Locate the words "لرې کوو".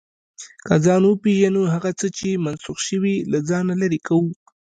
3.81-4.31